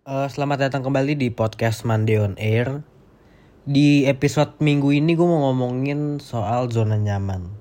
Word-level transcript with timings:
Eh, 0.00 0.28
selamat 0.32 0.64
datang 0.64 0.80
kembali 0.80 1.12
di 1.12 1.28
podcast 1.28 1.84
Monday 1.84 2.16
on 2.16 2.32
Air. 2.40 2.80
Di 3.68 4.08
episode 4.08 4.56
minggu 4.56 4.96
ini 4.96 5.12
gue 5.12 5.28
mau 5.28 5.52
ngomongin 5.52 6.24
soal 6.24 6.72
zona 6.72 6.96
nyaman. 6.96 7.52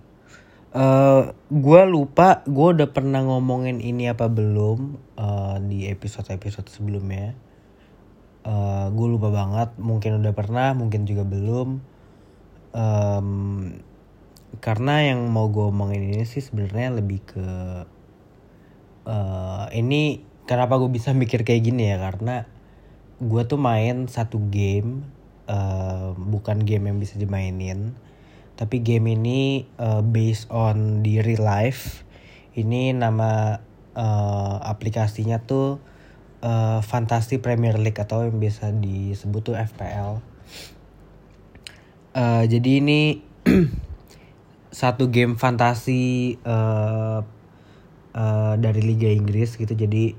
Eh, 0.71 1.36
gue 1.36 1.81
lupa 1.83 2.39
gue 2.47 2.79
udah 2.79 2.96
pernah 2.96 3.28
ngomongin 3.28 3.83
ini 3.83 4.07
apa 4.07 4.31
belum 4.31 4.96
eh, 5.20 5.57
di 5.67 5.91
episode-episode 5.91 6.71
sebelumnya. 6.71 7.36
Eh, 8.48 8.88
gue 8.88 9.08
lupa 9.12 9.36
banget, 9.36 9.76
mungkin 9.76 10.24
udah 10.24 10.32
pernah, 10.32 10.71
mungkin 10.71 11.04
juga 11.04 11.28
belum. 11.28 11.84
Em, 12.71 13.30
karena 14.64 15.12
yang 15.12 15.28
mau 15.28 15.52
gue 15.52 15.68
omongin 15.68 16.08
ini 16.08 16.24
sih 16.24 16.40
sebenarnya 16.40 17.04
lebih 17.04 17.20
ke 17.20 17.48
eh 19.04 19.66
ini 19.76 20.29
kenapa 20.50 20.81
gue 20.81 20.89
bisa 20.89 21.13
mikir 21.13 21.45
kayak 21.45 21.61
gini 21.61 21.93
ya? 21.93 22.02
Karena 22.02 22.50
gue 23.21 23.41
tuh 23.45 23.61
main 23.61 24.10
satu 24.10 24.42
game 24.50 25.05
eh, 25.46 26.10
bukan 26.18 26.65
game 26.65 26.89
yang 26.89 26.97
bisa 26.97 27.21
dimainin 27.21 27.93
tapi 28.57 28.82
game 28.82 29.14
ini 29.14 29.69
eh, 29.77 30.01
based 30.01 30.50
on 30.50 31.05
di 31.05 31.21
real 31.21 31.46
life. 31.46 32.02
Ini 32.58 32.97
nama 32.97 33.61
eh, 33.94 34.58
aplikasinya 34.66 35.38
tuh 35.45 35.77
eh, 36.41 36.81
Fantasy 36.81 37.38
Premier 37.38 37.77
League 37.77 38.02
atau 38.02 38.25
yang 38.25 38.41
biasa 38.41 38.73
disebut 38.73 39.53
tuh 39.53 39.55
FPL 39.55 40.25
Eh, 42.09 42.44
jadi 42.50 42.81
ini 42.81 43.22
satu 44.81 45.13
game 45.13 45.38
fantasi 45.38 46.36
eh 46.41 47.19
eh, 48.17 48.53
dari 48.58 48.81
Liga 48.81 49.09
Inggris 49.13 49.53
gitu. 49.55 49.72
Jadi 49.77 50.17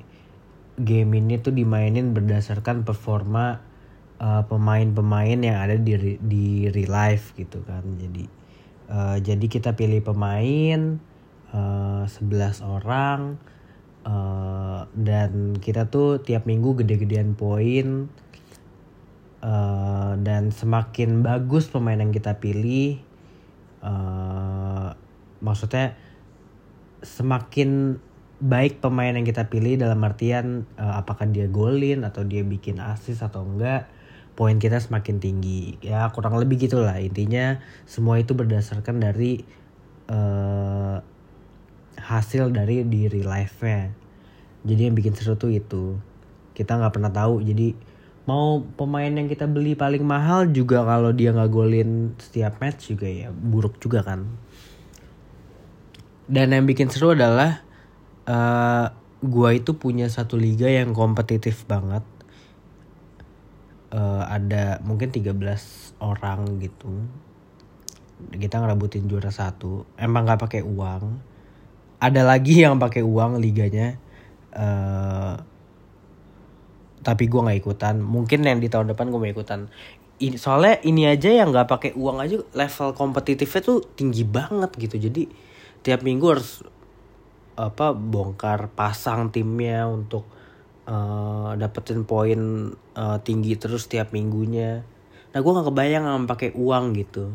game 0.83 1.21
ini 1.21 1.39
tuh 1.41 1.53
dimainin 1.55 2.13
berdasarkan 2.17 2.83
performa 2.85 3.61
eh, 4.21 4.43
pemain-pemain 4.47 5.39
yang 5.41 5.59
ada 5.61 5.77
di 5.77 6.19
di 6.21 6.69
real 6.73 6.93
life 6.93 7.37
gitu 7.37 7.63
kan. 7.65 7.85
Jadi 7.97 8.25
eh, 8.91 9.17
jadi 9.23 9.47
kita 9.47 9.77
pilih 9.77 10.01
pemain 10.03 10.99
eh, 11.53 12.05
11 12.07 12.65
orang 12.65 13.39
eh, 14.05 14.81
dan 14.93 15.57
kita 15.61 15.89
tuh 15.89 16.21
tiap 16.21 16.45
minggu 16.49 16.81
gede-gedean 16.85 17.37
poin 17.37 18.09
Eh, 19.41 20.13
dan 20.21 20.53
semakin 20.53 21.25
bagus 21.25 21.73
pemain 21.73 21.97
yang 21.97 22.13
kita 22.13 22.37
pilih 22.45 23.01
eh 23.81 24.89
maksudnya 25.41 25.97
semakin 27.01 27.97
baik 28.41 28.81
pemain 28.81 29.13
yang 29.13 29.25
kita 29.29 29.53
pilih 29.53 29.77
dalam 29.77 30.01
artian 30.01 30.65
eh, 30.81 30.95
apakah 30.97 31.29
dia 31.29 31.47
golin 31.47 32.03
atau 32.09 32.25
dia 32.25 32.41
bikin 32.41 32.81
assist 32.81 33.21
atau 33.21 33.45
enggak 33.45 33.89
poin 34.35 34.57
kita 34.57 34.81
semakin 34.81 35.21
tinggi. 35.21 35.77
Ya 35.85 36.09
kurang 36.11 36.41
lebih 36.41 36.57
gitulah. 36.65 36.97
Intinya 36.97 37.61
semua 37.85 38.19
itu 38.19 38.33
berdasarkan 38.33 39.01
dari 39.01 39.45
eh, 40.09 40.97
hasil 42.01 42.49
dari 42.51 42.83
di 42.89 43.07
real 43.07 43.29
life 43.29 43.61
nya 43.61 44.01
jadi 44.61 44.93
yang 44.93 44.97
bikin 44.97 45.17
seru 45.17 45.37
tuh 45.41 45.53
itu. 45.53 45.97
Kita 46.53 46.77
nggak 46.77 47.01
pernah 47.01 47.13
tahu. 47.13 47.41
Jadi 47.41 47.73
mau 48.29 48.61
pemain 48.77 49.09
yang 49.09 49.27
kita 49.27 49.49
beli 49.49 49.73
paling 49.73 50.05
mahal 50.05 50.53
juga 50.53 50.85
kalau 50.85 51.11
dia 51.17 51.33
nggak 51.33 51.51
golin 51.51 52.15
setiap 52.21 52.61
match 52.61 52.93
juga 52.93 53.09
ya 53.09 53.33
buruk 53.33 53.81
juga 53.81 54.05
kan. 54.05 54.29
Dan 56.31 56.55
yang 56.55 56.69
bikin 56.69 56.93
seru 56.93 57.17
adalah 57.17 57.65
eh 58.29 58.87
gua 59.21 59.49
itu 59.53 59.77
punya 59.77 60.09
satu 60.09 60.37
liga 60.41 60.69
yang 60.69 60.97
kompetitif 60.97 61.65
banget. 61.69 62.05
Eh, 63.91 64.25
ada 64.25 64.79
mungkin 64.87 65.11
13 65.11 65.99
orang 65.99 66.63
gitu. 66.63 67.05
Kita 68.31 68.61
ngerabutin 68.63 69.09
juara 69.11 69.33
satu. 69.35 69.89
Emang 69.99 70.25
nggak 70.29 70.41
pakai 70.47 70.63
uang. 70.63 71.05
Ada 72.01 72.23
lagi 72.25 72.63
yang 72.65 72.79
pakai 72.81 73.03
uang 73.05 73.41
liganya. 73.43 73.97
Eh 74.55 75.35
tapi 77.01 77.27
gue 77.27 77.41
nggak 77.41 77.59
ikutan. 77.65 77.99
Mungkin 78.01 78.45
yang 78.45 78.61
di 78.61 78.69
tahun 78.69 78.93
depan 78.93 79.09
gue 79.09 79.21
mau 79.21 79.29
ikutan. 79.29 79.73
Ini 80.21 80.37
soalnya 80.37 80.85
ini 80.85 81.09
aja 81.09 81.33
yang 81.33 81.49
nggak 81.49 81.69
pakai 81.69 81.91
uang 81.97 82.21
aja 82.21 82.37
level 82.53 82.89
kompetitifnya 82.93 83.61
tuh 83.65 83.81
tinggi 83.97 84.23
banget 84.23 84.71
gitu. 84.77 84.97
Jadi 85.01 85.27
tiap 85.81 86.05
minggu 86.05 86.27
harus 86.29 86.61
apa 87.61 87.93
bongkar 87.93 88.73
pasang 88.73 89.29
timnya 89.29 89.85
untuk 89.87 90.25
eh, 90.89 91.51
dapetin 91.61 92.09
poin 92.09 92.73
eh, 92.75 93.19
tinggi 93.21 93.55
terus 93.61 93.87
tiap 93.87 94.17
minggunya. 94.17 94.83
Nah 95.31 95.39
gue 95.39 95.53
nggak 95.53 95.69
kebayang 95.69 96.05
sama 96.09 96.27
pakai 96.27 96.51
uang 96.57 96.97
gitu. 96.97 97.31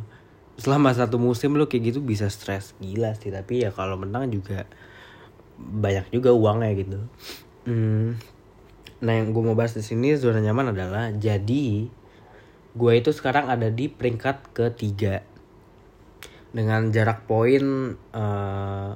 Selama 0.55 0.95
satu 0.95 1.19
musim 1.19 1.53
lu 1.55 1.67
kayak 1.69 1.93
gitu 1.93 1.99
bisa 2.01 2.27
stres. 2.31 2.73
Gila 2.81 3.13
sih 3.15 3.31
tapi 3.31 3.63
ya 3.63 3.69
kalau 3.71 3.95
menang 3.99 4.31
juga 4.31 4.67
banyak 5.55 6.11
juga 6.11 6.35
uangnya 6.35 6.71
gitu. 6.75 6.99
Hmm, 7.65 8.19
Nah 9.03 9.13
yang 9.21 9.35
gue 9.35 9.43
mau 9.43 9.57
bahas 9.57 9.75
di 9.75 9.83
sini 9.83 10.15
zona 10.15 10.39
nyaman 10.39 10.71
adalah 10.71 11.11
jadi 11.11 11.91
gue 12.75 12.91
itu 12.95 13.11
sekarang 13.11 13.51
ada 13.51 13.67
di 13.67 13.91
peringkat 13.91 14.55
ketiga. 14.55 15.21
Dengan 16.55 16.87
jarak 16.89 17.27
poin 17.27 17.95
eh, 17.99 18.89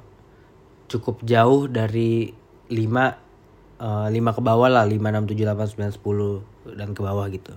cukup 0.90 1.22
jauh 1.22 1.70
dari 1.70 2.34
5 2.66 2.74
eh, 2.74 4.08
5 4.10 4.36
ke 4.36 4.40
bawah 4.42 4.66
lah 4.66 4.84
5 4.84 4.98
6 4.98 5.30
7 5.30 5.46
8 5.46 5.78
9 5.78 6.02
10 6.02 6.76
dan 6.76 6.90
ke 6.92 7.00
bawah 7.00 7.26
gitu. 7.30 7.54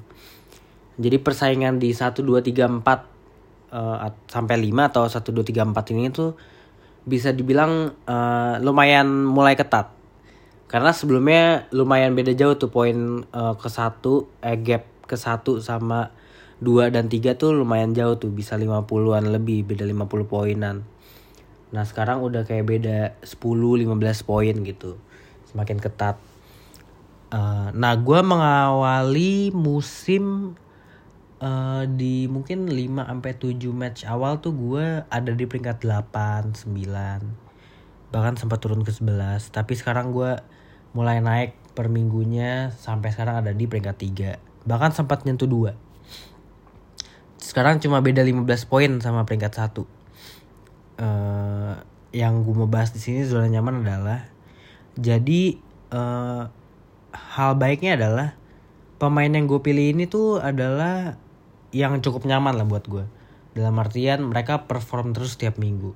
Jadi 1.02 1.18
persaingan 1.18 1.82
di 1.82 1.90
1 1.90 2.22
2 2.22 2.46
3 2.46 2.70
4 2.70 2.86
eh, 3.74 3.98
at- 4.06 4.24
sampai 4.30 4.62
5 4.62 4.90
atau 4.94 5.04
1 5.10 5.34
2 5.34 5.42
3 5.42 5.74
4 5.74 5.94
ini 5.98 6.14
tuh 6.14 6.38
bisa 7.04 7.34
dibilang 7.34 7.92
eh, 8.06 8.56
lumayan 8.62 9.10
mulai 9.10 9.58
ketat 9.58 9.92
karena 10.72 10.90
sebelumnya 10.90 11.70
lumayan 11.70 12.16
beda 12.18 12.34
jauh 12.34 12.56
tuh 12.56 12.72
poin 12.72 13.26
eh, 13.28 13.54
ke 13.60 13.70
satu 13.70 14.30
eh 14.40 14.56
gap 14.62 14.88
ke 15.04 15.20
satu 15.20 15.60
sama 15.60 16.16
dua 16.64 16.88
dan 16.88 17.12
tiga 17.12 17.36
tuh 17.36 17.52
lumayan 17.52 17.92
jauh 17.92 18.16
tuh 18.16 18.32
bisa 18.32 18.56
50-an 18.56 19.28
lebih 19.28 19.68
beda 19.68 19.84
50 19.84 20.32
poinan 20.32 20.88
nah 21.74 21.84
sekarang 21.84 22.22
udah 22.22 22.46
kayak 22.46 22.70
beda 22.70 22.98
10-15 23.26 23.90
poin 24.30 24.56
gitu. 24.62 25.02
Semakin 25.50 25.82
ketat. 25.82 26.22
Eh, 27.34 27.68
nah 27.74 27.98
gue 27.98 28.20
mengawali 28.22 29.50
musim 29.50 30.54
eh, 31.42 31.84
di 31.90 32.30
mungkin 32.30 32.70
5 32.70 33.10
sampai 33.10 33.32
7 33.34 33.74
match 33.74 34.06
awal 34.06 34.38
tuh 34.38 34.54
gue 34.54 35.02
ada 35.10 35.32
di 35.34 35.50
peringkat 35.50 35.82
8, 35.82 36.54
9 36.70 37.44
bahkan 38.14 38.38
sempat 38.38 38.62
turun 38.62 38.86
ke 38.86 38.94
11 38.94 39.50
tapi 39.50 39.74
sekarang 39.74 40.14
gue 40.14 40.38
mulai 40.94 41.18
naik 41.18 41.58
per 41.74 41.90
minggunya 41.90 42.70
sampai 42.78 43.10
sekarang 43.10 43.42
ada 43.42 43.50
di 43.50 43.66
peringkat 43.66 43.98
3 44.62 44.70
bahkan 44.70 44.94
sempat 44.94 45.26
nyentuh 45.26 45.50
2 45.50 45.74
sekarang 47.42 47.82
cuma 47.82 47.98
beda 48.06 48.22
15 48.22 48.70
poin 48.70 49.02
sama 49.02 49.26
peringkat 49.26 49.58
1 49.58 49.74
eh 49.82 50.03
yang 52.24 52.48
gue 52.48 52.56
mau 52.56 52.72
bahas 52.72 52.96
di 52.96 53.04
sini 53.04 53.28
zona 53.28 53.52
nyaman 53.52 53.84
adalah 53.84 54.32
jadi 54.96 55.60
eh 55.92 56.44
hal 57.14 57.52
baiknya 57.60 58.00
adalah 58.00 58.34
pemain 58.98 59.30
yang 59.30 59.46
gue 59.46 59.60
pilih 59.60 59.94
ini 59.94 60.08
tuh 60.08 60.40
adalah 60.40 61.20
yang 61.76 62.00
cukup 62.00 62.24
nyaman 62.24 62.56
lah 62.56 62.66
buat 62.66 62.86
gue 62.88 63.06
dalam 63.54 63.76
artian 63.78 64.26
mereka 64.26 64.66
perform 64.66 65.14
terus 65.14 65.38
setiap 65.38 65.62
minggu. 65.62 65.94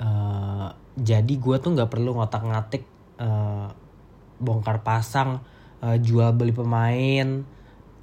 Eh, 0.00 0.68
jadi 0.94 1.34
gue 1.36 1.56
tuh 1.60 1.74
nggak 1.76 1.90
perlu 1.92 2.16
ngotak-ngatik 2.16 2.84
eh, 3.20 3.68
bongkar 4.40 4.80
pasang 4.86 5.44
eh, 5.84 6.00
jual 6.00 6.32
beli 6.32 6.54
pemain 6.56 7.44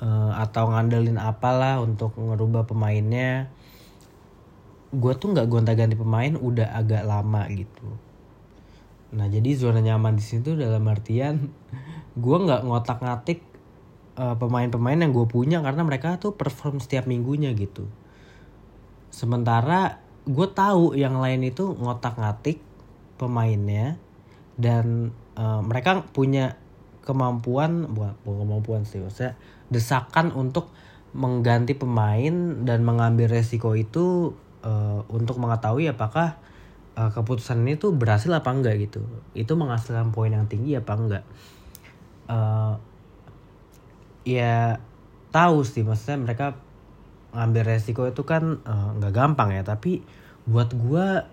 eh, 0.01 0.31
atau 0.37 0.63
ngandelin 0.69 1.17
apalah 1.17 1.81
untuk 1.81 2.13
ngerubah 2.17 2.69
pemainnya 2.69 3.49
gue 4.91 5.13
tuh 5.15 5.31
nggak 5.31 5.47
gonta-ganti 5.47 5.95
pemain 5.95 6.35
udah 6.35 6.75
agak 6.75 7.07
lama 7.07 7.47
gitu. 7.47 7.87
Nah 9.15 9.27
jadi 9.27 9.55
zona 9.55 9.79
nyaman 9.79 10.19
di 10.19 10.23
situ 10.23 10.55
dalam 10.55 10.83
artian 10.87 11.51
gue 12.23 12.37
nggak 12.37 12.67
ngotak-ngatik 12.67 13.39
eh, 14.19 14.35
pemain-pemain 14.35 14.99
yang 14.99 15.15
gue 15.15 15.27
punya 15.27 15.63
karena 15.63 15.81
mereka 15.87 16.19
tuh 16.19 16.35
perform 16.35 16.83
setiap 16.83 17.07
minggunya 17.07 17.55
gitu. 17.55 17.87
Sementara 19.11 20.03
gue 20.27 20.47
tahu 20.51 20.93
yang 20.99 21.17
lain 21.17 21.47
itu 21.47 21.71
ngotak-ngatik 21.75 22.59
pemainnya 23.15 23.95
dan 24.59 25.15
eh, 25.39 25.61
mereka 25.63 26.03
punya 26.11 26.59
kemampuan 27.01 27.89
bukan 27.89 28.13
kemampuan 28.23 28.81
sih 28.85 29.01
maksudnya 29.01 29.33
desakan 29.73 30.29
untuk 30.37 30.69
mengganti 31.11 31.75
pemain 31.75 32.63
dan 32.63 32.85
mengambil 32.87 33.27
resiko 33.27 33.75
itu 33.75 34.37
eh, 34.65 34.99
untuk 35.11 35.37
mengetahui 35.41 35.91
apakah 35.91 36.37
eh, 36.97 37.09
keputusan 37.13 37.61
ini 37.65 37.77
tuh 37.77 37.93
berhasil 37.93 38.31
apa 38.31 38.49
enggak 38.53 38.81
gitu. 38.81 39.01
Itu 39.37 39.57
menghasilkan 39.57 40.13
poin 40.15 40.31
yang 40.33 40.47
tinggi 40.47 40.77
apa 40.77 40.93
enggak. 40.95 41.23
Eh, 42.29 42.73
ya 44.21 44.77
tahu 45.33 45.65
sih 45.65 45.81
maksudnya 45.81 46.21
mereka 46.21 46.47
ngambil 47.31 47.63
resiko 47.63 48.03
itu 48.05 48.27
kan 48.27 48.59
nggak 48.99 49.13
gampang 49.15 49.55
ya. 49.55 49.63
Tapi 49.63 50.03
buat 50.45 50.73
gua 50.75 51.25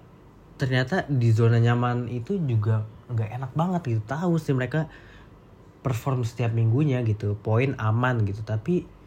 ternyata 0.59 1.07
di 1.07 1.31
zona 1.31 1.63
nyaman 1.63 2.11
itu 2.11 2.39
juga 2.43 2.87
nggak 3.11 3.31
enak 3.41 3.53
banget 3.55 3.83
gitu. 3.97 4.03
Tahu 4.07 4.39
sih 4.39 4.55
mereka 4.55 4.87
perform 5.83 6.27
setiap 6.27 6.53
minggunya 6.55 7.03
gitu 7.07 7.39
poin 7.39 7.75
aman 7.79 8.23
gitu. 8.27 8.43
Tapi 8.43 8.98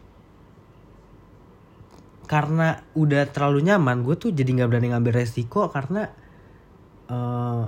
karena 2.32 2.80
udah 2.96 3.28
terlalu 3.28 3.68
nyaman 3.68 4.08
gue 4.08 4.16
tuh 4.16 4.32
jadi 4.32 4.48
nggak 4.48 4.68
berani 4.72 4.88
ngambil 4.96 5.20
resiko 5.20 5.68
karena 5.68 6.08
eh 7.12 7.64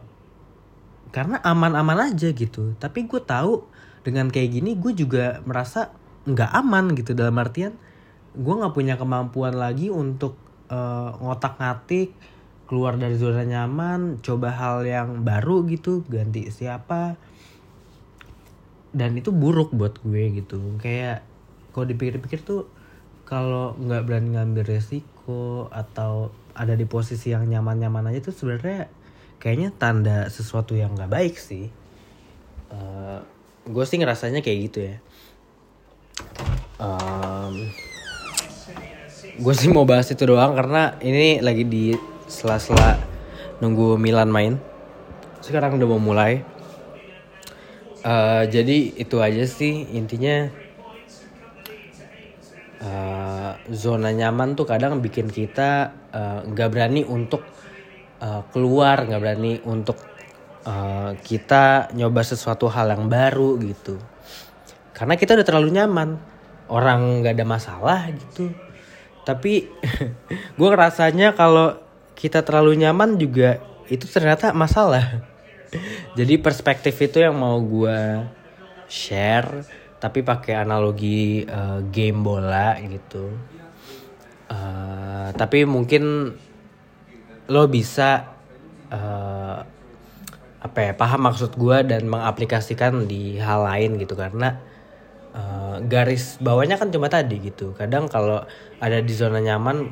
karena 1.15 1.39
aman-aman 1.47 2.11
aja 2.11 2.35
gitu. 2.35 2.75
Tapi 2.75 3.07
gue 3.07 3.23
tahu 3.23 3.63
dengan 4.03 4.27
kayak 4.33 4.51
gini 4.51 4.75
gue 4.75 4.93
juga 4.99 5.45
merasa 5.47 5.95
nggak 6.27 6.51
aman 6.65 6.97
gitu. 6.97 7.13
Dalam 7.15 7.37
artian 7.39 7.77
gue 8.35 8.55
nggak 8.57 8.75
punya 8.75 8.99
kemampuan 8.99 9.55
lagi 9.55 9.95
untuk 9.95 10.35
eh, 10.73 11.11
ngotak-ngatik 11.23 12.17
keluar 12.67 12.97
dari 12.99 13.15
zona 13.21 13.45
nyaman 13.45 14.25
coba 14.25 14.49
hal 14.57 14.83
yang 14.89 15.23
baru 15.23 15.63
gitu 15.71 16.03
ganti 16.11 16.51
siapa. 16.51 17.15
Dan 18.91 19.15
itu 19.15 19.31
buruk 19.31 19.71
buat 19.71 20.03
gue 20.03 20.43
gitu. 20.43 20.59
Kayak 20.83 21.23
kalau 21.71 21.87
dipikir-pikir 21.87 22.43
tuh 22.43 22.74
kalau 23.25 23.77
nggak 23.81 24.05
berani 24.05 24.37
ngambil 24.37 24.65
resiko 24.69 25.69
atau 25.73 26.31
ada 26.55 26.79
di 26.79 26.87
posisi 26.87 27.35
yang 27.35 27.49
nyaman-nyaman 27.51 28.15
aja 28.15 28.31
tuh 28.31 28.37
sebenarnya 28.37 28.87
kayaknya 29.43 29.75
tanda 29.75 30.29
sesuatu 30.31 30.73
yang 30.73 30.95
nggak 30.95 31.11
baik 31.11 31.35
sih. 31.37 31.69
Eh, 32.71 33.19
gue 33.65 33.85
sih 33.85 33.99
ngerasanya 34.01 34.41
kayak 34.41 34.59
gitu 34.71 34.79
ya. 34.89 34.97
Gue 39.35 39.55
sih 39.57 39.67
mau 39.67 39.83
bahas 39.83 40.07
itu 40.15 40.23
doang 40.25 40.55
karena 40.55 40.95
ini 41.03 41.43
lagi 41.43 41.67
di 41.67 41.97
sela-sela 42.31 43.03
nunggu 43.59 43.99
Milan 43.99 44.31
main. 44.31 44.61
Sekarang 45.43 45.77
udah 45.77 45.89
mau 45.91 46.01
mulai. 46.01 46.45
Eh, 48.05 48.45
jadi 48.53 48.95
itu 49.01 49.17
aja 49.17 49.49
sih 49.49 49.89
intinya 49.97 50.53
eh, 52.85 53.53
zona 53.73 54.13
nyaman 54.13 54.53
tuh 54.53 54.69
kadang 54.69 55.01
bikin 55.01 55.33
kita 55.33 55.95
eh, 56.13 56.41
nggak 56.45 56.69
berani 56.69 57.03
untuk 57.07 57.41
eh, 58.21 58.43
keluar 58.53 59.09
nggak 59.09 59.21
berani 59.21 59.53
untuk 59.65 59.97
eh, 60.69 61.11
kita 61.25 61.95
nyoba 61.97 62.21
sesuatu 62.21 62.69
hal 62.69 62.93
yang 62.93 63.09
baru 63.09 63.57
gitu. 63.65 63.97
Karena 64.95 65.19
kita 65.19 65.35
udah 65.35 65.47
terlalu 65.47 65.71
nyaman. 65.75 66.11
Orang 66.65 67.21
nggak 67.21 67.37
ada 67.37 67.45
masalah 67.45 68.09
gitu. 68.09 68.49
Tapi 69.25 69.69
gue 70.59 70.71
rasanya 70.73 71.37
kalau 71.37 71.77
kita 72.17 72.41
terlalu 72.41 72.81
nyaman 72.81 73.21
juga 73.21 73.61
itu 73.93 74.09
ternyata 74.09 74.57
masalah. 74.57 75.25
Jadi 76.19 76.41
perspektif 76.41 76.95
itu 77.03 77.21
yang 77.21 77.37
mau 77.37 77.61
gue 77.61 78.25
share 78.89 79.67
tapi 80.05 80.21
pakai 80.21 80.61
analogi 80.61 81.49
eh, 81.49 81.81
game 81.89 82.21
bola 82.21 82.77
gitu. 82.85 83.33
Eh, 84.53 85.29
tapi 85.33 85.65
mungkin 85.65 86.29
lo 87.49 87.65
bisa 87.73 88.29
eh, 88.93 89.59
apa 90.65 90.79
ya 90.81 90.93
paham 90.93 91.29
maksud 91.29 91.57
gue 91.57 91.89
dan 91.89 92.05
mengaplikasikan 92.05 93.09
di 93.09 93.41
hal 93.41 93.65
lain 93.65 93.97
gitu. 93.97 94.13
Karena 94.13 94.61
eh, 95.33 95.77
garis 95.89 96.37
bawahnya 96.37 96.77
kan 96.77 96.93
cuma 96.93 97.09
tadi 97.09 97.41
gitu. 97.41 97.73
Kadang 97.73 98.13
kalau 98.13 98.45
ada 98.85 99.01
di 99.01 99.13
zona 99.17 99.41
nyaman 99.41 99.89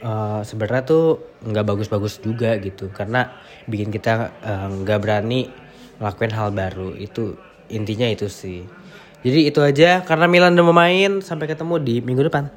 eh, 0.00 0.40
sebenarnya 0.40 0.88
tuh 0.88 1.20
nggak 1.44 1.68
bagus-bagus 1.68 2.16
juga 2.24 2.56
gitu. 2.64 2.88
Karena 2.96 3.28
bikin 3.68 3.92
kita 3.92 4.32
nggak 4.72 4.98
berani 5.04 5.52
ngelakuin 6.00 6.32
hal 6.32 6.48
baru. 6.48 6.96
Itu 6.96 7.36
intinya 7.68 8.08
itu 8.08 8.24
sih 8.32 8.80
jadi 9.20 9.40
itu 9.52 9.60
aja 9.60 9.90
karena 10.04 10.26
Milan 10.28 10.56
udah 10.56 10.64
mau 10.64 10.76
main 10.76 11.20
sampai 11.20 11.48
ketemu 11.50 11.74
di 11.80 11.94
minggu 12.00 12.26
depan 12.28 12.48